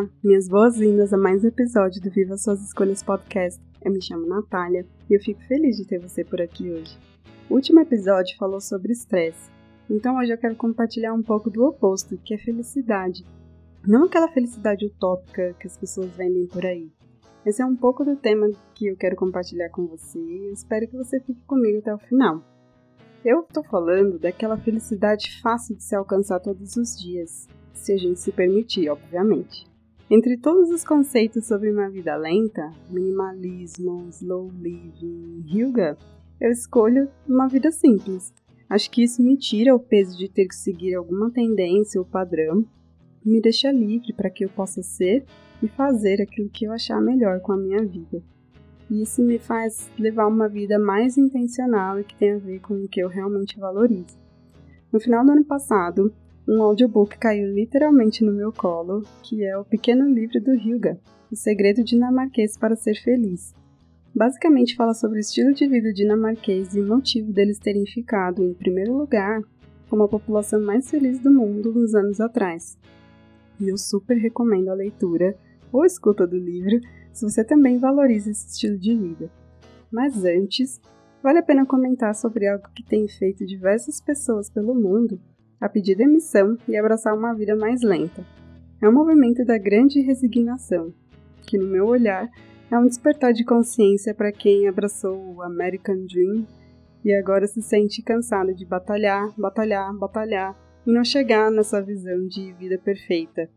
Olá, 0.00 0.08
minhas 0.24 0.48
boas-vindas 0.48 1.12
a 1.12 1.18
mais 1.18 1.44
um 1.44 1.48
episódio 1.48 2.00
do 2.00 2.10
Viva 2.10 2.34
Suas 2.38 2.62
Escolhas 2.62 3.02
Podcast. 3.02 3.60
Eu 3.84 3.92
me 3.92 4.00
chamo 4.00 4.26
Natália 4.26 4.86
e 5.10 5.14
eu 5.14 5.20
fico 5.20 5.42
feliz 5.42 5.76
de 5.76 5.86
ter 5.86 5.98
você 5.98 6.24
por 6.24 6.40
aqui 6.40 6.70
hoje. 6.70 6.98
O 7.50 7.54
último 7.56 7.80
episódio 7.80 8.34
falou 8.38 8.62
sobre 8.62 8.92
estresse, 8.92 9.50
então 9.90 10.16
hoje 10.16 10.32
eu 10.32 10.38
quero 10.38 10.56
compartilhar 10.56 11.12
um 11.12 11.22
pouco 11.22 11.50
do 11.50 11.66
oposto, 11.66 12.16
que 12.24 12.32
é 12.32 12.38
felicidade. 12.38 13.26
Não 13.86 14.04
aquela 14.04 14.28
felicidade 14.28 14.86
utópica 14.86 15.54
que 15.60 15.66
as 15.66 15.76
pessoas 15.76 16.08
vendem 16.16 16.46
por 16.46 16.64
aí. 16.64 16.90
Esse 17.44 17.60
é 17.60 17.66
um 17.66 17.76
pouco 17.76 18.02
do 18.02 18.16
tema 18.16 18.50
que 18.74 18.86
eu 18.86 18.96
quero 18.96 19.16
compartilhar 19.16 19.68
com 19.68 19.86
você 19.86 20.18
e 20.18 20.46
eu 20.46 20.52
espero 20.54 20.88
que 20.88 20.96
você 20.96 21.20
fique 21.20 21.42
comigo 21.46 21.78
até 21.80 21.94
o 21.94 21.98
final. 21.98 22.42
Eu 23.22 23.40
estou 23.40 23.62
falando 23.64 24.18
daquela 24.18 24.56
felicidade 24.56 25.38
fácil 25.42 25.76
de 25.76 25.84
se 25.84 25.94
alcançar 25.94 26.40
todos 26.40 26.74
os 26.74 26.98
dias, 26.98 27.46
se 27.74 27.92
a 27.92 27.98
gente 27.98 28.18
se 28.18 28.32
permitir, 28.32 28.88
obviamente. 28.88 29.69
Entre 30.12 30.36
todos 30.36 30.70
os 30.70 30.82
conceitos 30.82 31.46
sobre 31.46 31.70
uma 31.70 31.88
vida 31.88 32.16
lenta, 32.16 32.72
minimalismo, 32.90 34.08
slow 34.10 34.50
living, 34.60 35.44
yoga, 35.46 35.96
eu 36.40 36.50
escolho 36.50 37.08
uma 37.28 37.46
vida 37.46 37.70
simples. 37.70 38.34
Acho 38.68 38.90
que 38.90 39.04
isso 39.04 39.22
me 39.22 39.36
tira 39.36 39.72
o 39.72 39.78
peso 39.78 40.18
de 40.18 40.28
ter 40.28 40.48
que 40.48 40.54
seguir 40.56 40.96
alguma 40.96 41.30
tendência 41.30 42.00
ou 42.00 42.04
padrão, 42.04 42.66
me 43.24 43.40
deixa 43.40 43.70
livre 43.70 44.12
para 44.12 44.30
que 44.30 44.44
eu 44.44 44.48
possa 44.48 44.82
ser 44.82 45.24
e 45.62 45.68
fazer 45.68 46.20
aquilo 46.20 46.50
que 46.50 46.64
eu 46.64 46.72
achar 46.72 47.00
melhor 47.00 47.38
com 47.40 47.52
a 47.52 47.56
minha 47.56 47.84
vida. 47.84 48.20
E 48.90 49.02
isso 49.02 49.22
me 49.22 49.38
faz 49.38 49.88
levar 49.96 50.26
uma 50.26 50.48
vida 50.48 50.76
mais 50.76 51.16
intencional 51.16 52.00
e 52.00 52.04
que 52.04 52.16
tem 52.16 52.32
a 52.32 52.38
ver 52.38 52.58
com 52.58 52.74
o 52.74 52.88
que 52.88 53.00
eu 53.00 53.08
realmente 53.08 53.60
valorizo. 53.60 54.18
No 54.92 54.98
final 54.98 55.24
do 55.24 55.30
ano 55.30 55.44
passado, 55.44 56.12
um 56.48 56.62
audiobook 56.62 57.18
caiu 57.18 57.52
literalmente 57.52 58.24
no 58.24 58.32
meu 58.32 58.52
colo, 58.52 59.04
que 59.22 59.44
é 59.44 59.56
o 59.56 59.64
pequeno 59.64 60.08
livro 60.08 60.40
do 60.40 60.52
Hyuga, 60.52 60.98
O 61.30 61.36
Segredo 61.36 61.84
Dinamarquês 61.84 62.56
para 62.56 62.74
Ser 62.74 62.94
Feliz. 62.94 63.54
Basicamente 64.14 64.74
fala 64.74 64.94
sobre 64.94 65.18
o 65.18 65.20
estilo 65.20 65.52
de 65.52 65.68
vida 65.68 65.92
dinamarquês 65.92 66.74
e 66.74 66.80
o 66.80 66.86
motivo 66.86 67.32
deles 67.32 67.58
terem 67.58 67.86
ficado 67.86 68.42
em 68.42 68.54
primeiro 68.54 68.96
lugar 68.96 69.40
como 69.88 70.04
a 70.04 70.08
população 70.08 70.60
mais 70.60 70.90
feliz 70.90 71.20
do 71.20 71.30
mundo 71.30 71.72
uns 71.76 71.94
anos 71.94 72.20
atrás. 72.20 72.78
E 73.60 73.68
eu 73.68 73.76
super 73.76 74.16
recomendo 74.16 74.68
a 74.70 74.74
leitura 74.74 75.36
ou 75.70 75.84
escuta 75.84 76.26
do 76.26 76.36
livro 76.36 76.80
se 77.12 77.24
você 77.24 77.44
também 77.44 77.78
valoriza 77.78 78.30
esse 78.30 78.48
estilo 78.48 78.78
de 78.78 78.96
vida. 78.96 79.30
Mas 79.92 80.24
antes, 80.24 80.80
vale 81.22 81.38
a 81.38 81.42
pena 81.42 81.66
comentar 81.66 82.14
sobre 82.14 82.48
algo 82.48 82.68
que 82.74 82.82
tem 82.82 83.06
feito 83.06 83.46
diversas 83.46 84.00
pessoas 84.00 84.48
pelo 84.48 84.74
mundo 84.74 85.20
a 85.60 85.68
pedir 85.68 85.94
demissão 85.94 86.56
e 86.66 86.76
abraçar 86.76 87.14
uma 87.14 87.34
vida 87.34 87.54
mais 87.54 87.82
lenta. 87.82 88.24
É 88.80 88.88
um 88.88 88.92
movimento 88.92 89.44
da 89.44 89.58
grande 89.58 90.00
resignação, 90.00 90.92
que, 91.46 91.58
no 91.58 91.66
meu 91.66 91.86
olhar, 91.86 92.30
é 92.70 92.78
um 92.78 92.86
despertar 92.86 93.32
de 93.32 93.44
consciência 93.44 94.14
para 94.14 94.32
quem 94.32 94.66
abraçou 94.66 95.34
o 95.34 95.42
American 95.42 96.06
Dream 96.06 96.46
e 97.04 97.12
agora 97.12 97.46
se 97.46 97.60
sente 97.60 98.02
cansado 98.02 98.54
de 98.54 98.64
batalhar, 98.64 99.28
batalhar, 99.36 99.92
batalhar 99.96 100.56
e 100.86 100.92
não 100.92 101.04
chegar 101.04 101.50
nessa 101.50 101.82
visão 101.82 102.26
de 102.26 102.52
vida 102.52 102.78
perfeita. 102.78 103.50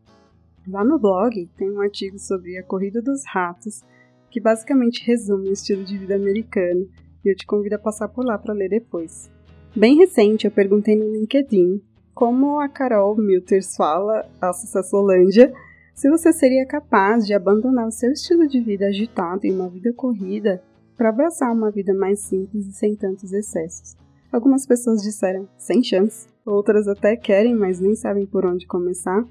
Lá 0.66 0.84
no 0.84 0.98
blog 0.98 1.48
tem 1.56 1.70
um 1.70 1.80
artigo 1.80 2.18
sobre 2.18 2.58
a 2.58 2.62
corrida 2.62 3.00
dos 3.00 3.22
ratos, 3.26 3.82
que 4.30 4.40
basicamente 4.40 5.06
resume 5.06 5.48
o 5.48 5.52
estilo 5.52 5.84
de 5.84 5.96
vida 5.96 6.16
americano, 6.16 6.88
e 7.24 7.30
eu 7.30 7.36
te 7.36 7.46
convido 7.46 7.76
a 7.76 7.78
passar 7.78 8.08
por 8.08 8.24
lá 8.24 8.36
para 8.36 8.52
ler 8.52 8.68
depois. 8.68 9.30
Bem 9.76 9.96
recente, 9.96 10.46
eu 10.46 10.50
perguntei 10.50 10.96
no 10.96 11.10
LinkedIn 11.10 11.80
como 12.14 12.60
a 12.60 12.68
Carol 12.68 13.16
Milters 13.16 13.76
fala, 13.76 14.24
a 14.40 14.52
Sucessolândia, 14.52 15.52
se 15.94 16.08
você 16.08 16.32
seria 16.32 16.64
capaz 16.64 17.26
de 17.26 17.34
abandonar 17.34 17.88
o 17.88 17.92
seu 17.92 18.12
estilo 18.12 18.46
de 18.46 18.60
vida 18.60 18.86
agitado 18.86 19.46
e 19.46 19.52
uma 19.52 19.68
vida 19.68 19.92
corrida 19.92 20.62
para 20.96 21.08
abraçar 21.08 21.52
uma 21.52 21.70
vida 21.70 21.92
mais 21.92 22.20
simples 22.20 22.66
e 22.66 22.72
sem 22.72 22.94
tantos 22.94 23.32
excessos. 23.32 23.96
Algumas 24.30 24.66
pessoas 24.66 25.02
disseram 25.02 25.48
sem 25.56 25.82
chance, 25.82 26.28
outras 26.46 26.88
até 26.88 27.16
querem, 27.16 27.54
mas 27.54 27.80
nem 27.80 27.94
sabem 27.94 28.26
por 28.26 28.46
onde 28.46 28.66
começar. 28.66 29.24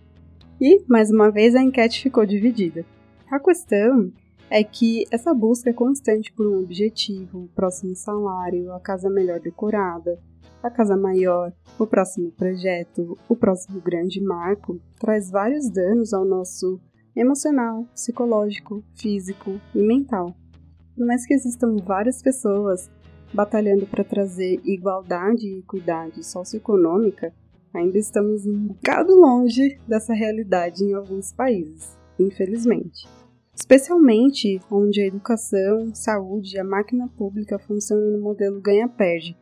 E, 0.60 0.84
mais 0.88 1.10
uma 1.10 1.30
vez, 1.32 1.56
a 1.56 1.62
enquete 1.62 2.04
ficou 2.04 2.26
dividida. 2.26 2.86
A 3.30 3.40
questão 3.40 4.12
é 4.50 4.64
que 4.64 5.06
essa 5.10 5.34
busca 5.34 5.74
constante 5.74 6.32
por 6.32 6.48
um 6.48 6.60
objetivo, 6.60 7.44
o 7.44 7.50
próximo 7.50 7.96
salário, 7.96 8.72
a 8.72 8.80
casa 8.80 9.10
melhor 9.10 9.40
decorada, 9.40 10.20
a 10.64 10.72
casa 10.72 10.96
maior, 10.96 11.54
o 11.78 11.86
próximo 11.86 12.32
projeto, 12.32 13.18
o 13.28 13.36
próximo 13.36 13.82
grande 13.82 14.22
marco, 14.22 14.80
traz 14.98 15.30
vários 15.30 15.70
danos 15.70 16.14
ao 16.14 16.24
nosso 16.24 16.80
emocional, 17.14 17.86
psicológico, 17.94 18.82
físico 18.96 19.60
e 19.76 19.84
mental. 19.84 20.34
Por 20.96 21.06
mais 21.06 21.26
que 21.26 21.34
existam 21.34 21.76
várias 21.86 22.22
pessoas 22.22 22.90
batalhando 23.34 23.86
para 23.86 24.04
trazer 24.04 24.62
igualdade 24.64 25.48
e 25.48 25.60
equidade 25.60 26.24
socioeconômica, 26.24 27.34
ainda 27.74 27.98
estamos 27.98 28.46
um 28.46 28.68
bocado 28.68 29.14
longe 29.14 29.78
dessa 29.88 30.14
realidade 30.14 30.84
em 30.84 30.94
alguns 30.94 31.34
países, 31.34 31.98
infelizmente. 32.18 33.06
Especialmente 33.56 34.60
onde 34.72 35.02
a 35.02 35.08
educação, 35.08 35.94
saúde 35.94 36.56
e 36.56 36.60
a 36.60 36.64
máquina 36.64 37.08
pública 37.08 37.60
funcionam 37.60 38.12
no 38.12 38.22
modelo 38.22 38.62
ganha-perde, 38.62 39.38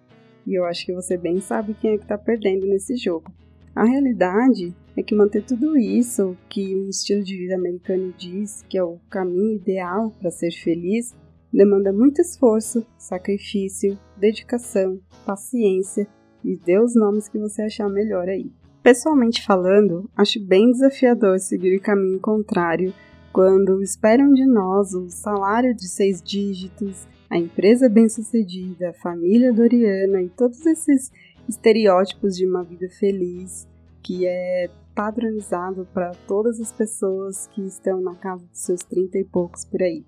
e 0.45 0.55
eu 0.57 0.65
acho 0.65 0.85
que 0.85 0.93
você 0.93 1.17
bem 1.17 1.39
sabe 1.39 1.75
quem 1.79 1.91
é 1.91 1.97
que 1.97 2.03
está 2.03 2.17
perdendo 2.17 2.65
nesse 2.67 2.95
jogo. 2.95 3.31
A 3.75 3.85
realidade 3.85 4.75
é 4.97 5.01
que 5.01 5.15
manter 5.15 5.43
tudo 5.43 5.77
isso, 5.77 6.35
que 6.49 6.75
o 6.75 6.89
estilo 6.89 7.23
de 7.23 7.37
vida 7.37 7.55
americano 7.55 8.13
diz 8.17 8.63
que 8.67 8.77
é 8.77 8.83
o 8.83 8.99
caminho 9.09 9.55
ideal 9.55 10.11
para 10.19 10.29
ser 10.29 10.51
feliz, 10.51 11.15
demanda 11.53 11.93
muito 11.93 12.21
esforço, 12.21 12.85
sacrifício, 12.97 13.97
dedicação, 14.17 14.99
paciência 15.25 16.07
e 16.43 16.57
dê 16.57 16.79
os 16.79 16.95
nomes 16.95 17.29
que 17.29 17.37
você 17.37 17.61
achar 17.61 17.89
melhor 17.89 18.27
aí. 18.27 18.51
Pessoalmente 18.83 19.45
falando, 19.45 20.09
acho 20.15 20.43
bem 20.43 20.71
desafiador 20.71 21.39
seguir 21.39 21.77
o 21.77 21.81
caminho 21.81 22.19
contrário 22.19 22.93
quando 23.31 23.81
esperam 23.81 24.33
de 24.33 24.45
nós 24.45 24.93
o 24.93 25.09
salário 25.09 25.73
de 25.73 25.87
seis 25.87 26.21
dígitos, 26.21 27.07
a 27.31 27.37
empresa 27.37 27.87
bem-sucedida, 27.87 28.89
a 28.89 28.93
família 28.93 29.53
doriana 29.53 30.21
e 30.21 30.27
todos 30.27 30.65
esses 30.65 31.09
estereótipos 31.47 32.35
de 32.35 32.45
uma 32.45 32.61
vida 32.61 32.89
feliz 32.89 33.65
que 34.03 34.27
é 34.27 34.69
padronizado 34.93 35.87
para 35.93 36.11
todas 36.27 36.59
as 36.59 36.73
pessoas 36.73 37.47
que 37.47 37.61
estão 37.61 38.01
na 38.01 38.15
casa 38.15 38.45
dos 38.45 38.59
seus 38.59 38.81
30 38.81 39.17
e 39.19 39.23
poucos 39.23 39.63
por 39.63 39.81
aí. 39.81 40.03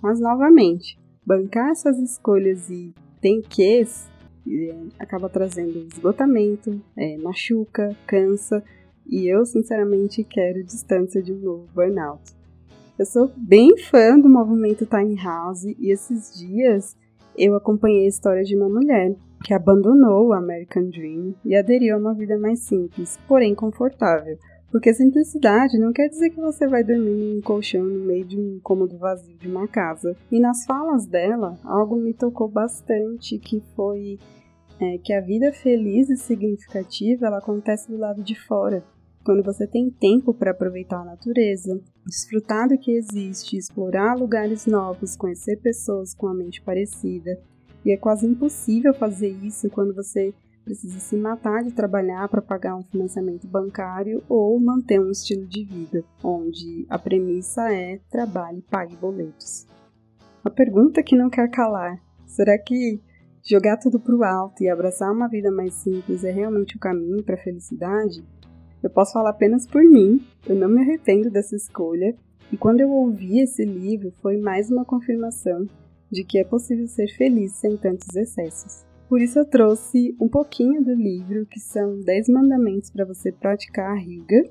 Mas 0.00 0.18
novamente, 0.18 0.98
bancar 1.24 1.70
essas 1.70 1.98
escolhas 1.98 2.70
e 2.70 2.94
tem 3.20 3.42
ques 3.42 4.08
é, 4.48 4.74
acaba 4.98 5.28
trazendo 5.28 5.86
esgotamento, 5.92 6.80
é, 6.96 7.18
machuca, 7.18 7.94
cansa 8.06 8.64
e 9.06 9.26
eu 9.26 9.44
sinceramente 9.44 10.24
quero 10.24 10.64
distância 10.64 11.22
de 11.22 11.30
um 11.30 11.40
novo 11.40 11.68
burnout. 11.74 12.22
Eu 12.96 13.04
sou 13.04 13.28
bem 13.36 13.76
fã 13.76 14.20
do 14.20 14.28
movimento 14.28 14.86
Tiny 14.86 15.16
House 15.16 15.64
e 15.64 15.92
esses 15.92 16.32
dias 16.38 16.96
eu 17.36 17.56
acompanhei 17.56 18.04
a 18.04 18.08
história 18.08 18.44
de 18.44 18.56
uma 18.56 18.68
mulher 18.68 19.16
que 19.42 19.52
abandonou 19.52 20.28
o 20.28 20.32
American 20.32 20.90
Dream 20.90 21.34
e 21.44 21.56
aderiu 21.56 21.96
a 21.96 21.98
uma 21.98 22.14
vida 22.14 22.38
mais 22.38 22.60
simples, 22.60 23.18
porém 23.26 23.52
confortável. 23.52 24.38
Porque 24.70 24.94
simplicidade 24.94 25.76
não 25.76 25.92
quer 25.92 26.08
dizer 26.08 26.30
que 26.30 26.40
você 26.40 26.68
vai 26.68 26.84
dormir 26.84 27.34
num 27.34 27.40
colchão 27.40 27.82
no 27.82 28.06
meio 28.06 28.24
de 28.24 28.38
um 28.38 28.60
cômodo 28.62 28.96
vazio 28.96 29.36
de 29.38 29.48
uma 29.48 29.66
casa. 29.66 30.16
E 30.30 30.38
nas 30.38 30.64
falas 30.64 31.04
dela, 31.04 31.58
algo 31.64 31.96
me 31.96 32.14
tocou 32.14 32.46
bastante, 32.46 33.40
que 33.40 33.60
foi 33.74 34.20
é, 34.80 34.98
que 34.98 35.12
a 35.12 35.20
vida 35.20 35.52
feliz 35.52 36.08
e 36.10 36.16
significativa 36.16 37.26
ela 37.26 37.38
acontece 37.38 37.90
do 37.90 37.98
lado 37.98 38.22
de 38.22 38.38
fora 38.46 38.84
quando 39.24 39.42
você 39.42 39.66
tem 39.66 39.90
tempo 39.90 40.34
para 40.34 40.50
aproveitar 40.50 41.00
a 41.00 41.04
natureza, 41.04 41.80
desfrutar 42.06 42.68
do 42.68 42.78
que 42.78 42.92
existe, 42.92 43.56
explorar 43.56 44.14
lugares 44.16 44.66
novos, 44.66 45.16
conhecer 45.16 45.56
pessoas 45.60 46.14
com 46.14 46.28
a 46.28 46.34
mente 46.34 46.60
parecida. 46.60 47.40
E 47.84 47.90
é 47.90 47.96
quase 47.96 48.26
impossível 48.26 48.92
fazer 48.92 49.30
isso 49.42 49.70
quando 49.70 49.94
você 49.94 50.34
precisa 50.64 50.98
se 50.98 51.16
matar 51.16 51.62
de 51.62 51.72
trabalhar 51.72 52.28
para 52.28 52.40
pagar 52.40 52.76
um 52.76 52.82
financiamento 52.82 53.46
bancário 53.46 54.22
ou 54.28 54.58
manter 54.58 55.00
um 55.00 55.10
estilo 55.10 55.46
de 55.46 55.64
vida 55.64 56.04
onde 56.22 56.86
a 56.88 56.98
premissa 56.98 57.72
é 57.72 58.00
trabalhe 58.10 58.58
e 58.58 58.70
pague 58.70 58.96
boletos. 58.96 59.66
A 60.42 60.50
pergunta 60.50 61.02
que 61.02 61.16
não 61.16 61.30
quer 61.30 61.50
calar: 61.50 61.98
será 62.26 62.58
que 62.58 63.00
jogar 63.46 63.76
tudo 63.76 64.00
pro 64.00 64.24
alto 64.24 64.62
e 64.62 64.68
abraçar 64.68 65.12
uma 65.12 65.28
vida 65.28 65.50
mais 65.50 65.74
simples 65.74 66.24
é 66.24 66.30
realmente 66.30 66.76
o 66.76 66.80
caminho 66.80 67.22
para 67.22 67.34
a 67.34 67.42
felicidade? 67.42 68.24
Eu 68.84 68.90
posso 68.90 69.14
falar 69.14 69.30
apenas 69.30 69.66
por 69.66 69.82
mim, 69.82 70.20
eu 70.46 70.54
não 70.54 70.68
me 70.68 70.82
arrependo 70.82 71.30
dessa 71.30 71.56
escolha, 71.56 72.14
e 72.52 72.56
quando 72.58 72.80
eu 72.80 72.90
ouvi 72.90 73.40
esse 73.40 73.64
livro 73.64 74.12
foi 74.20 74.36
mais 74.36 74.70
uma 74.70 74.84
confirmação 74.84 75.66
de 76.12 76.22
que 76.22 76.38
é 76.38 76.44
possível 76.44 76.86
ser 76.86 77.08
feliz 77.08 77.52
sem 77.52 77.78
tantos 77.78 78.14
excessos. 78.14 78.84
Por 79.08 79.22
isso 79.22 79.38
eu 79.38 79.46
trouxe 79.46 80.14
um 80.20 80.28
pouquinho 80.28 80.84
do 80.84 80.92
livro, 80.92 81.46
que 81.46 81.58
são 81.58 81.98
10 81.98 82.28
mandamentos 82.28 82.90
para 82.90 83.06
você 83.06 83.32
praticar 83.32 83.90
a 83.90 83.98
riga, 83.98 84.50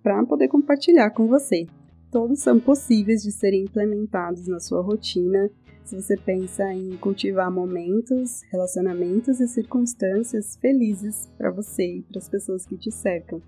para 0.00 0.24
poder 0.26 0.46
compartilhar 0.46 1.10
com 1.10 1.26
você. 1.26 1.66
Todos 2.08 2.38
são 2.38 2.60
possíveis 2.60 3.20
de 3.20 3.32
serem 3.32 3.64
implementados 3.64 4.46
na 4.46 4.60
sua 4.60 4.80
rotina 4.80 5.50
se 5.84 6.00
você 6.00 6.16
pensa 6.16 6.72
em 6.72 6.96
cultivar 6.98 7.50
momentos, 7.50 8.42
relacionamentos 8.52 9.40
e 9.40 9.48
circunstâncias 9.48 10.56
felizes 10.60 11.28
para 11.36 11.50
você 11.50 11.96
e 11.96 12.02
para 12.02 12.20
as 12.20 12.28
pessoas 12.28 12.64
que 12.64 12.76
te 12.76 12.92
cercam. 12.92 13.42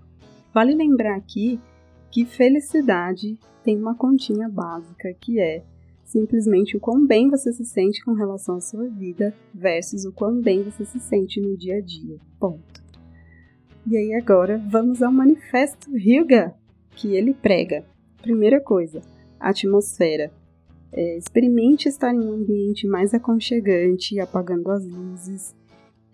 Vale 0.55 0.73
lembrar 0.73 1.17
aqui 1.17 1.59
que 2.09 2.23
felicidade 2.23 3.37
tem 3.61 3.77
uma 3.77 3.93
continha 3.93 4.47
básica 4.47 5.13
que 5.19 5.37
é 5.37 5.61
simplesmente 6.05 6.77
o 6.77 6.79
quão 6.79 7.05
bem 7.05 7.29
você 7.29 7.51
se 7.51 7.65
sente 7.65 8.01
com 8.05 8.13
relação 8.13 8.55
à 8.55 8.61
sua 8.61 8.87
vida 8.87 9.35
versus 9.53 10.05
o 10.05 10.13
quão 10.13 10.39
bem 10.39 10.63
você 10.63 10.85
se 10.85 10.97
sente 10.97 11.41
no 11.41 11.57
dia 11.57 11.79
a 11.79 11.81
dia. 11.81 12.17
Ponto. 12.39 12.81
E 13.85 13.97
aí 13.97 14.13
agora 14.13 14.57
vamos 14.69 15.03
ao 15.03 15.11
manifesto 15.11 15.91
Hyuga 15.91 16.55
que 16.91 17.13
ele 17.13 17.33
prega. 17.33 17.83
Primeira 18.21 18.61
coisa, 18.61 19.01
atmosfera. 19.37 20.31
É, 20.93 21.17
experimente 21.17 21.89
estar 21.89 22.13
em 22.13 22.19
um 22.19 22.31
ambiente 22.31 22.87
mais 22.87 23.13
aconchegante, 23.13 24.21
apagando 24.21 24.71
as 24.71 24.85
luzes. 24.87 25.53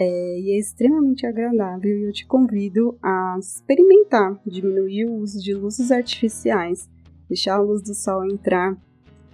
É, 0.03 0.39
e 0.39 0.53
é 0.53 0.57
extremamente 0.57 1.27
agradável 1.27 1.95
e 1.95 2.05
eu 2.05 2.11
te 2.11 2.25
convido 2.25 2.97
a 3.03 3.37
experimentar 3.39 4.41
diminuir 4.43 5.05
o 5.05 5.13
uso 5.13 5.39
de 5.39 5.53
luzes 5.53 5.91
artificiais, 5.91 6.89
deixar 7.29 7.57
a 7.57 7.61
luz 7.61 7.83
do 7.83 7.93
sol 7.93 8.25
entrar 8.25 8.75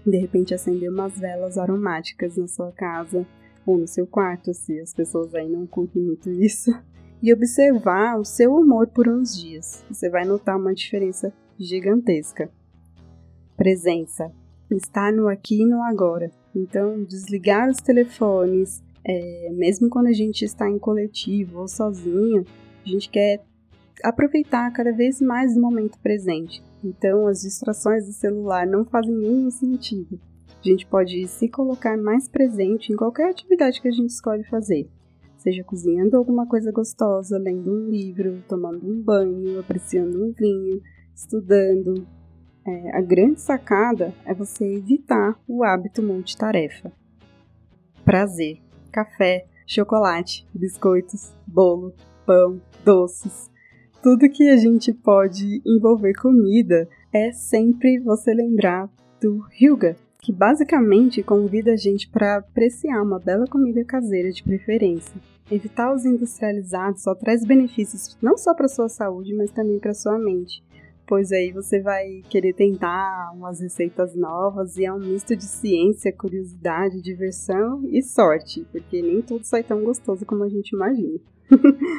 de 0.06 0.18
repente 0.18 0.54
acender 0.54 0.92
umas 0.92 1.18
velas 1.18 1.58
aromáticas 1.58 2.36
na 2.36 2.50
sua 2.50 2.70
casa 2.74 3.26
ou 3.66 3.78
no 3.78 3.88
seu 3.88 4.06
quarto, 4.06 4.54
se 4.54 4.78
as 4.82 4.94
pessoas 4.94 5.34
aí 5.34 5.50
não 5.50 5.66
curtem 5.66 6.04
muito 6.04 6.30
isso, 6.30 6.70
e 7.24 7.32
observar 7.32 8.20
o 8.20 8.26
seu 8.26 8.54
humor 8.54 8.88
por 8.88 9.08
uns 9.08 9.40
dias. 9.40 9.86
Você 9.90 10.10
vai 10.10 10.26
notar 10.26 10.58
uma 10.58 10.74
diferença 10.74 11.34
gigantesca. 11.58 12.52
Presença. 13.56 14.30
Estar 14.70 15.14
no 15.14 15.30
aqui 15.30 15.62
e 15.62 15.66
no 15.66 15.82
agora. 15.82 16.30
Então, 16.54 17.06
desligar 17.06 17.70
os 17.70 17.78
telefones, 17.78 18.84
é, 19.08 19.50
mesmo 19.54 19.90
quando 19.90 20.08
a 20.08 20.14
gente 20.14 20.44
está 20.44 20.70
em 20.70 20.78
coletivo 20.78 21.62
ou 21.62 21.68
sozinho, 21.68 22.44
a 22.86 22.90
gente 22.90 23.10
quer 23.10 23.42
aproveitar 24.04 24.72
cada 24.74 24.92
vez 24.92 25.22
mais 25.22 25.56
o 25.56 25.62
momento 25.62 25.98
presente. 26.00 26.62
Então, 26.84 27.26
as 27.26 27.42
distrações 27.42 28.06
do 28.06 28.12
celular 28.12 28.68
não 28.68 28.84
fazem 28.84 29.16
nenhum 29.16 29.50
sentido. 29.50 30.20
A 30.60 30.68
gente 30.68 30.86
pode 30.86 31.26
se 31.28 31.48
colocar 31.48 31.98
mais 31.98 32.28
presente 32.28 32.92
em 32.92 32.98
qualquer 32.98 33.30
atividade 33.30 33.82
que 33.82 33.88
a 33.88 33.92
gente 33.92 34.10
escolhe 34.10 34.44
fazer, 34.44 34.90
seja 35.38 35.64
cozinhando 35.64 36.18
alguma 36.18 36.46
coisa 36.46 36.72
gostosa, 36.72 37.38
lendo 37.38 37.72
um 37.72 37.90
livro, 37.90 38.44
tomando 38.48 38.86
um 38.86 39.02
banho, 39.02 39.60
apreciando 39.60 40.22
um 40.22 40.34
vinho, 40.34 40.82
estudando. 41.16 42.06
É, 42.66 42.98
a 42.98 43.02
grande 43.02 43.40
sacada 43.40 44.14
é 44.26 44.34
você 44.34 44.66
evitar 44.66 45.40
o 45.48 45.64
hábito 45.64 46.04
multitarefa. 46.04 46.92
Prazer, 48.04 48.60
café, 48.88 49.46
chocolate, 49.66 50.48
biscoitos, 50.54 51.34
bolo, 51.48 51.94
pão, 52.26 52.62
doces 52.84 53.50
tudo 54.10 54.30
que 54.30 54.48
a 54.48 54.56
gente 54.56 54.94
pode 54.94 55.62
envolver 55.66 56.14
comida 56.14 56.88
é 57.12 57.32
sempre 57.34 58.00
você 58.00 58.34
lembrar 58.34 58.90
do 59.20 59.44
Hyuga, 59.60 59.98
que 60.22 60.32
basicamente 60.32 61.22
convida 61.22 61.74
a 61.74 61.76
gente 61.76 62.08
para 62.10 62.38
apreciar 62.38 63.02
uma 63.02 63.20
bela 63.20 63.46
comida 63.48 63.84
caseira 63.84 64.32
de 64.32 64.44
preferência. 64.44 65.14
Evitar 65.52 65.94
os 65.94 66.06
industrializados 66.06 67.04
só 67.04 67.14
traz 67.16 67.44
benefícios 67.46 68.18
não 68.22 68.38
só 68.38 68.54
para 68.54 68.70
sua 68.70 68.88
saúde, 68.88 69.34
mas 69.34 69.52
também 69.52 69.78
para 69.78 69.94
sua 69.94 70.18
mente, 70.18 70.64
pois 71.08 71.32
aí 71.32 71.52
você 71.52 71.82
vai 71.82 72.22
querer 72.30 72.54
tentar 72.54 73.32
umas 73.34 73.62
receitas 73.62 74.14
novas 74.14 74.78
e 74.78 74.86
é 74.86 74.94
um 74.94 75.00
misto 75.00 75.36
de 75.36 75.46
ciência, 75.46 76.12
curiosidade, 76.12 77.02
diversão 77.02 77.82
e 77.90 78.04
sorte, 78.04 78.68
porque 78.72 79.02
nem 79.02 79.22
tudo 79.22 79.46
sai 79.46 79.64
tão 79.64 79.82
gostoso 79.84 80.26
como 80.26 80.44
a 80.44 80.50
gente 80.50 80.76
imagina. 80.76 81.18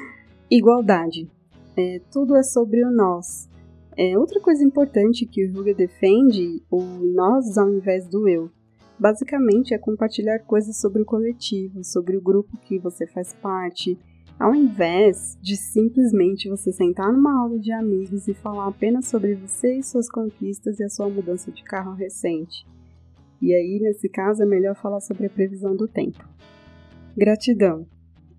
Igualdade. 0.50 1.28
É, 1.76 2.00
tudo 2.12 2.36
é 2.36 2.42
sobre 2.42 2.84
o 2.84 2.90
nós. 2.90 3.48
É, 3.96 4.16
outra 4.18 4.40
coisa 4.40 4.62
importante 4.62 5.26
que 5.26 5.46
o 5.46 5.52
Ruga 5.52 5.74
defende, 5.74 6.62
o 6.70 6.80
nós 6.80 7.56
ao 7.56 7.72
invés 7.72 8.06
do 8.06 8.28
eu. 8.28 8.50
Basicamente 8.98 9.72
é 9.72 9.78
compartilhar 9.78 10.40
coisas 10.40 10.76
sobre 10.76 11.02
o 11.02 11.04
coletivo, 11.04 11.82
sobre 11.82 12.16
o 12.16 12.20
grupo 12.20 12.56
que 12.58 12.78
você 12.78 13.06
faz 13.06 13.32
parte, 13.32 13.98
ao 14.38 14.54
invés 14.54 15.36
de 15.42 15.56
simplesmente 15.56 16.48
você 16.48 16.72
sentar 16.72 17.12
numa 17.12 17.40
aula 17.40 17.58
de 17.58 17.72
amigos 17.72 18.28
e 18.28 18.34
falar 18.34 18.68
apenas 18.68 19.06
sobre 19.06 19.34
você 19.34 19.78
e 19.78 19.82
suas 19.82 20.08
conquistas 20.08 20.78
e 20.78 20.84
a 20.84 20.88
sua 20.88 21.08
mudança 21.08 21.50
de 21.50 21.64
carro 21.64 21.94
recente. 21.94 22.64
E 23.42 23.52
aí, 23.52 23.80
nesse 23.80 24.08
caso, 24.08 24.42
é 24.42 24.46
melhor 24.46 24.76
falar 24.76 25.00
sobre 25.00 25.26
a 25.26 25.30
previsão 25.30 25.74
do 25.74 25.88
tempo. 25.88 26.24
Gratidão. 27.16 27.86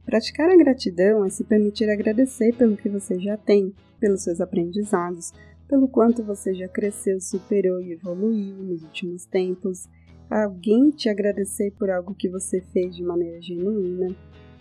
Praticar 0.05 0.49
a 0.49 0.55
gratidão 0.55 1.25
é 1.25 1.29
se 1.29 1.43
permitir 1.43 1.89
agradecer 1.89 2.55
pelo 2.55 2.77
que 2.77 2.89
você 2.89 3.19
já 3.19 3.37
tem, 3.37 3.73
pelos 3.99 4.23
seus 4.23 4.41
aprendizados, 4.41 5.33
pelo 5.67 5.87
quanto 5.87 6.23
você 6.23 6.53
já 6.53 6.67
cresceu, 6.67 7.19
superou 7.19 7.79
e 7.81 7.91
evoluiu 7.91 8.55
nos 8.55 8.83
últimos 8.83 9.25
tempos, 9.25 9.87
alguém 10.29 10.89
te 10.89 11.09
agradecer 11.09 11.71
por 11.77 11.89
algo 11.89 12.15
que 12.15 12.29
você 12.29 12.61
fez 12.73 12.95
de 12.95 13.03
maneira 13.03 13.41
genuína. 13.41 14.15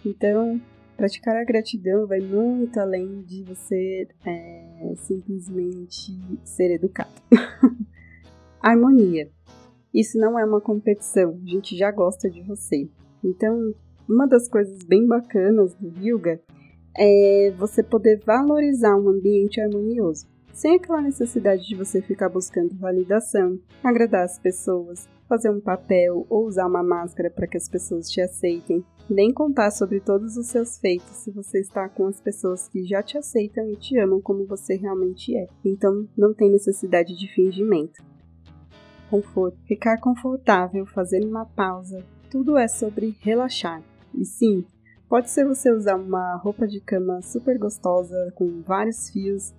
Então, 0.04 0.60
praticar 0.98 1.36
a 1.36 1.44
gratidão 1.44 2.08
vai 2.08 2.18
muito 2.18 2.78
além 2.80 3.22
de 3.22 3.44
você 3.44 4.08
é, 4.26 4.94
simplesmente 4.96 6.12
ser 6.44 6.72
educado. 6.72 7.14
Harmonia. 8.60 9.30
Isso 9.94 10.18
não 10.18 10.36
é 10.36 10.44
uma 10.44 10.60
competição, 10.60 11.40
a 11.46 11.48
gente 11.48 11.76
já 11.76 11.92
gosta 11.92 12.28
de 12.28 12.42
você. 12.42 12.90
Então, 13.24 13.72
uma 14.08 14.26
das 14.26 14.48
coisas 14.48 14.82
bem 14.82 15.06
bacanas 15.06 15.72
do 15.74 15.88
yoga 16.04 16.40
é 16.96 17.52
você 17.56 17.80
poder 17.80 18.20
valorizar 18.26 18.96
um 18.96 19.08
ambiente 19.08 19.60
harmonioso, 19.60 20.26
sem 20.52 20.76
aquela 20.76 21.00
necessidade 21.00 21.66
de 21.66 21.74
você 21.74 22.02
ficar 22.02 22.28
buscando 22.28 22.76
validação, 22.76 23.58
agradar 23.82 24.24
as 24.24 24.38
pessoas, 24.38 25.08
fazer 25.28 25.50
um 25.50 25.60
papel 25.60 26.26
ou 26.28 26.46
usar 26.46 26.66
uma 26.66 26.82
máscara 26.82 27.30
para 27.30 27.46
que 27.46 27.56
as 27.56 27.68
pessoas 27.68 28.10
te 28.10 28.20
aceitem, 28.20 28.84
nem 29.08 29.32
contar 29.32 29.70
sobre 29.70 30.00
todos 30.00 30.36
os 30.36 30.46
seus 30.46 30.78
feitos 30.78 31.16
se 31.16 31.30
você 31.30 31.60
está 31.60 31.88
com 31.88 32.06
as 32.06 32.20
pessoas 32.20 32.68
que 32.68 32.84
já 32.84 33.02
te 33.02 33.18
aceitam 33.18 33.68
e 33.68 33.76
te 33.76 33.98
amam 33.98 34.20
como 34.20 34.46
você 34.46 34.76
realmente 34.76 35.36
é. 35.36 35.46
Então 35.64 36.08
não 36.16 36.32
tem 36.32 36.50
necessidade 36.50 37.16
de 37.16 37.28
fingimento. 37.34 38.02
Conforto. 39.10 39.58
Ficar 39.66 39.98
confortável, 40.00 40.84
fazendo 40.86 41.28
uma 41.28 41.46
pausa, 41.46 42.04
tudo 42.30 42.58
é 42.58 42.68
sobre 42.68 43.16
relaxar. 43.20 43.82
E 44.14 44.24
sim, 44.24 44.64
pode 45.08 45.30
ser 45.30 45.46
você 45.46 45.72
usar 45.72 45.96
uma 45.96 46.36
roupa 46.36 46.66
de 46.66 46.80
cama 46.80 47.22
super 47.22 47.58
gostosa, 47.58 48.32
com 48.34 48.62
vários 48.62 49.08
fios, 49.08 49.54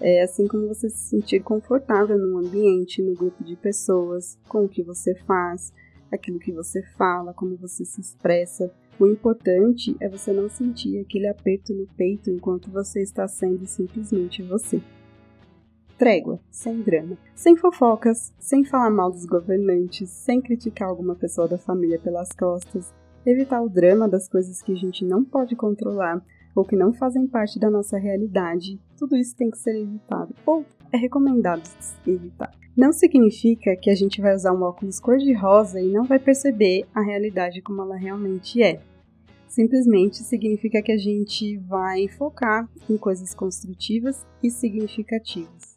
é, 0.00 0.22
assim 0.22 0.46
como 0.46 0.68
você 0.68 0.88
se 0.90 1.08
sentir 1.08 1.40
confortável 1.40 2.18
no 2.18 2.38
ambiente, 2.38 3.02
no 3.02 3.14
grupo 3.14 3.42
de 3.44 3.56
pessoas, 3.56 4.38
com 4.48 4.64
o 4.64 4.68
que 4.68 4.82
você 4.82 5.14
faz, 5.14 5.72
aquilo 6.10 6.38
que 6.38 6.52
você 6.52 6.82
fala, 6.96 7.34
como 7.34 7.56
você 7.56 7.84
se 7.84 8.00
expressa. 8.00 8.72
O 8.98 9.06
importante 9.06 9.96
é 10.00 10.08
você 10.08 10.32
não 10.32 10.48
sentir 10.48 11.00
aquele 11.00 11.26
aperto 11.26 11.74
no 11.74 11.86
peito 11.96 12.30
enquanto 12.30 12.70
você 12.70 13.02
está 13.02 13.26
sendo 13.26 13.66
simplesmente 13.66 14.42
você. 14.42 14.80
Trégua, 15.98 16.40
sem 16.50 16.80
drama, 16.82 17.16
sem 17.34 17.56
fofocas, 17.56 18.32
sem 18.38 18.64
falar 18.64 18.90
mal 18.90 19.10
dos 19.10 19.24
governantes, 19.24 20.10
sem 20.10 20.40
criticar 20.40 20.88
alguma 20.88 21.14
pessoa 21.14 21.46
da 21.46 21.56
família 21.56 21.98
pelas 22.00 22.30
costas, 22.32 22.92
evitar 23.24 23.62
o 23.62 23.68
drama 23.68 24.08
das 24.08 24.28
coisas 24.28 24.60
que 24.60 24.72
a 24.72 24.76
gente 24.76 25.04
não 25.04 25.24
pode 25.24 25.54
controlar 25.54 26.22
ou 26.54 26.64
que 26.64 26.76
não 26.76 26.92
fazem 26.92 27.26
parte 27.26 27.58
da 27.58 27.70
nossa 27.70 27.98
realidade, 27.98 28.80
tudo 28.96 29.16
isso 29.16 29.34
tem 29.36 29.50
que 29.50 29.58
ser 29.58 29.76
evitado 29.76 30.34
ou 30.46 30.64
é 30.92 30.96
recomendado 30.96 31.62
evitar. 32.06 32.52
Não 32.76 32.92
significa 32.92 33.76
que 33.76 33.90
a 33.90 33.94
gente 33.94 34.20
vai 34.20 34.34
usar 34.34 34.52
um 34.52 34.62
óculos 34.62 34.98
cor-de-rosa 34.98 35.80
e 35.80 35.92
não 35.92 36.04
vai 36.04 36.18
perceber 36.18 36.86
a 36.94 37.00
realidade 37.00 37.62
como 37.62 37.82
ela 37.82 37.96
realmente 37.96 38.62
é. 38.62 38.80
simplesmente 39.46 40.16
significa 40.16 40.82
que 40.82 40.90
a 40.90 40.96
gente 40.96 41.56
vai 41.58 42.08
focar 42.08 42.68
em 42.90 42.96
coisas 42.96 43.32
construtivas 43.32 44.26
e 44.42 44.50
significativas. 44.50 45.76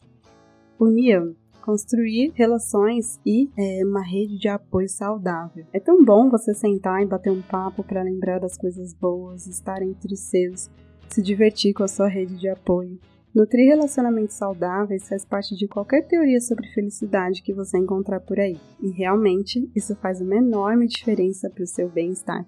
União 0.80 1.36
construir 1.68 2.32
relações 2.34 3.20
e 3.26 3.50
é, 3.58 3.84
uma 3.84 4.02
rede 4.02 4.38
de 4.38 4.48
apoio 4.48 4.88
saudável. 4.88 5.66
É 5.74 5.82
tão 5.82 6.02
bom 6.02 6.30
você 6.30 6.54
sentar 6.54 7.04
e 7.04 7.06
bater 7.06 7.30
um 7.30 7.42
papo 7.42 7.84
para 7.84 8.02
lembrar 8.02 8.40
das 8.40 8.58
coisas 8.58 8.94
boas, 8.94 9.48
estar 9.48 9.82
entre 9.82 10.14
os 10.14 10.22
seus, 10.22 10.70
se 11.10 11.22
divertir 11.22 11.74
com 11.74 11.84
a 11.84 11.88
sua 11.90 12.08
rede 12.08 12.38
de 12.38 12.48
apoio. 12.48 12.98
Nutrir 13.36 13.68
relacionamentos 13.68 14.38
saudáveis 14.38 15.10
faz 15.10 15.26
parte 15.26 15.58
de 15.58 15.68
qualquer 15.68 16.08
teoria 16.08 16.40
sobre 16.40 16.70
felicidade 16.70 17.44
que 17.44 17.54
você 17.54 17.78
encontrar 17.78 18.22
por 18.22 18.40
aí, 18.40 18.58
e 18.82 18.90
realmente 18.92 19.70
isso 19.76 19.94
faz 19.98 20.22
uma 20.22 20.38
enorme 20.38 20.88
diferença 20.88 21.50
para 21.50 21.66
o 21.66 21.68
seu 21.68 21.90
bem-estar. 21.90 22.48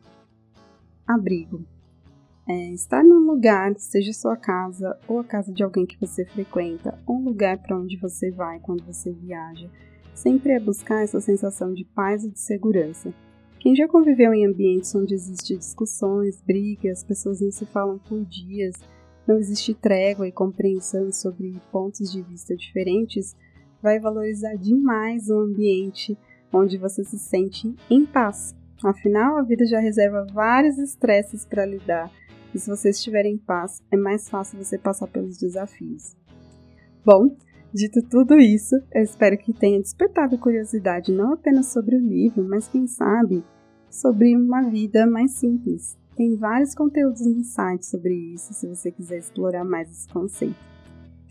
Abrigo 1.05 1.65
é, 2.49 2.71
estar 2.71 3.03
num 3.03 3.19
lugar, 3.19 3.75
seja 3.77 4.11
sua 4.11 4.35
casa 4.35 4.97
ou 5.07 5.19
a 5.19 5.23
casa 5.23 5.53
de 5.53 5.61
alguém 5.61 5.85
que 5.85 5.99
você 6.01 6.25
frequenta, 6.25 6.97
ou 7.05 7.17
um 7.17 7.23
lugar 7.23 7.59
para 7.59 7.77
onde 7.77 7.95
você 7.95 8.31
vai 8.31 8.59
quando 8.59 8.83
você 8.83 9.11
viaja, 9.11 9.69
sempre 10.15 10.53
é 10.53 10.59
buscar 10.59 11.03
essa 11.03 11.21
sensação 11.21 11.71
de 11.71 11.85
paz 11.85 12.23
e 12.23 12.31
de 12.31 12.39
segurança. 12.39 13.13
Quem 13.59 13.75
já 13.75 13.87
conviveu 13.87 14.33
em 14.33 14.47
ambientes 14.47 14.95
onde 14.95 15.13
existem 15.13 15.59
discussões, 15.59 16.41
brigas, 16.41 17.03
pessoas 17.03 17.39
não 17.39 17.51
se 17.51 17.67
falam 17.67 17.99
por 17.99 18.25
dias, 18.25 18.73
não 19.27 19.37
existe 19.37 19.75
trégua 19.75 20.27
e 20.27 20.31
compreensão 20.31 21.11
sobre 21.11 21.61
pontos 21.71 22.11
de 22.11 22.23
vista 22.23 22.55
diferentes, 22.55 23.35
vai 23.79 23.99
valorizar 23.99 24.55
demais 24.55 25.29
o 25.29 25.39
ambiente 25.39 26.17
onde 26.51 26.79
você 26.79 27.03
se 27.03 27.19
sente 27.19 27.75
em 27.91 28.07
paz. 28.07 28.55
Afinal, 28.83 29.37
a 29.37 29.43
vida 29.43 29.67
já 29.67 29.79
reserva 29.79 30.25
vários 30.33 30.79
estresses 30.79 31.45
para 31.45 31.63
lidar 31.63 32.09
e 32.53 32.59
se 32.59 32.69
você 32.69 32.89
estiver 32.89 33.25
em 33.25 33.37
paz, 33.37 33.81
é 33.91 33.97
mais 33.97 34.29
fácil 34.29 34.57
você 34.57 34.77
passar 34.77 35.07
pelos 35.07 35.37
desafios. 35.37 36.15
Bom, 37.05 37.35
dito 37.73 38.01
tudo 38.09 38.37
isso, 38.37 38.75
eu 38.93 39.03
espero 39.03 39.37
que 39.37 39.53
tenha 39.53 39.79
despertado 39.79 40.37
curiosidade 40.37 41.11
não 41.11 41.33
apenas 41.33 41.67
sobre 41.67 41.95
o 41.95 41.99
livro, 41.99 42.43
mas 42.47 42.67
quem 42.67 42.87
sabe 42.87 43.43
sobre 43.89 44.35
uma 44.35 44.69
vida 44.69 45.05
mais 45.05 45.31
simples. 45.31 45.97
Tem 46.15 46.35
vários 46.35 46.75
conteúdos 46.75 47.25
no 47.25 47.43
site 47.43 47.85
sobre 47.85 48.13
isso, 48.33 48.53
se 48.53 48.67
você 48.67 48.91
quiser 48.91 49.19
explorar 49.19 49.63
mais 49.63 49.89
esse 49.89 50.07
conceito. 50.09 50.69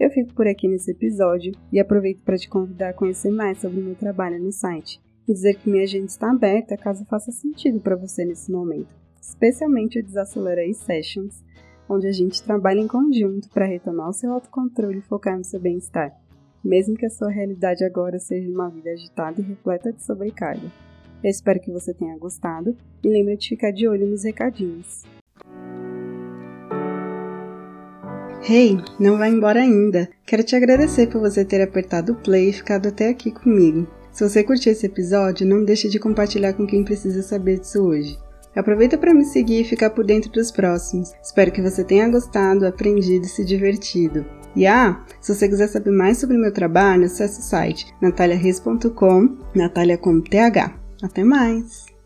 Eu 0.00 0.10
fico 0.10 0.32
por 0.32 0.46
aqui 0.46 0.68
nesse 0.68 0.92
episódio 0.92 1.52
e 1.72 1.80
aproveito 1.80 2.22
para 2.22 2.38
te 2.38 2.48
convidar 2.48 2.90
a 2.90 2.94
conhecer 2.94 3.30
mais 3.30 3.58
sobre 3.58 3.80
o 3.80 3.84
meu 3.84 3.96
trabalho 3.96 4.40
no 4.40 4.52
site 4.52 5.00
e 5.26 5.32
dizer 5.32 5.56
que 5.56 5.68
minha 5.68 5.82
agenda 5.82 6.06
está 6.06 6.30
aberta 6.30 6.76
caso 6.76 7.04
faça 7.04 7.32
sentido 7.32 7.80
para 7.80 7.96
você 7.96 8.24
nesse 8.24 8.50
momento 8.50 9.07
especialmente 9.28 9.98
o 9.98 10.02
Desacelera 10.02 10.64
e 10.64 10.72
Sessions, 10.72 11.44
onde 11.88 12.06
a 12.06 12.12
gente 12.12 12.42
trabalha 12.42 12.80
em 12.80 12.88
conjunto 12.88 13.48
para 13.50 13.66
retomar 13.66 14.08
o 14.08 14.12
seu 14.12 14.32
autocontrole 14.32 14.98
e 14.98 15.02
focar 15.02 15.36
no 15.36 15.44
seu 15.44 15.60
bem-estar, 15.60 16.12
mesmo 16.64 16.96
que 16.96 17.04
a 17.04 17.10
sua 17.10 17.30
realidade 17.30 17.84
agora 17.84 18.18
seja 18.18 18.50
uma 18.50 18.70
vida 18.70 18.90
agitada 18.90 19.40
e 19.40 19.44
repleta 19.44 19.92
de 19.92 20.02
sobrecarga. 20.02 20.72
Eu 21.22 21.30
espero 21.30 21.60
que 21.60 21.70
você 21.70 21.92
tenha 21.92 22.16
gostado 22.16 22.76
e 23.02 23.08
lembre 23.08 23.36
de 23.36 23.48
ficar 23.48 23.70
de 23.70 23.86
olho 23.86 24.06
nos 24.06 24.24
recadinhos. 24.24 25.02
Hey, 28.48 28.78
não 28.98 29.18
vai 29.18 29.30
embora 29.30 29.60
ainda! 29.60 30.08
Quero 30.24 30.42
te 30.42 30.56
agradecer 30.56 31.08
por 31.08 31.20
você 31.20 31.44
ter 31.44 31.60
apertado 31.60 32.12
o 32.12 32.16
play 32.16 32.48
e 32.48 32.52
ficado 32.52 32.88
até 32.88 33.08
aqui 33.08 33.30
comigo. 33.30 33.86
Se 34.10 34.26
você 34.26 34.42
curtiu 34.42 34.72
esse 34.72 34.86
episódio, 34.86 35.46
não 35.46 35.64
deixe 35.64 35.88
de 35.88 35.98
compartilhar 35.98 36.54
com 36.54 36.66
quem 36.66 36.82
precisa 36.82 37.22
saber 37.22 37.58
disso 37.58 37.82
hoje. 37.82 38.16
Aproveita 38.58 38.98
para 38.98 39.14
me 39.14 39.24
seguir 39.24 39.60
e 39.60 39.64
ficar 39.64 39.90
por 39.90 40.04
dentro 40.04 40.32
dos 40.32 40.50
próximos. 40.50 41.12
Espero 41.22 41.52
que 41.52 41.62
você 41.62 41.84
tenha 41.84 42.08
gostado, 42.08 42.66
aprendido 42.66 43.24
e 43.24 43.28
se 43.28 43.44
divertido. 43.44 44.26
E 44.56 44.66
ah, 44.66 45.04
se 45.20 45.32
você 45.32 45.48
quiser 45.48 45.68
saber 45.68 45.92
mais 45.92 46.18
sobre 46.18 46.36
meu 46.36 46.52
trabalho, 46.52 47.04
acesse 47.04 47.38
o 47.38 47.42
site 47.44 47.94
nataliareis.com, 48.02 49.36
Natalia 49.54 49.96
com 49.96 50.20
TH. 50.20 50.74
Até 51.00 51.22
mais! 51.22 51.97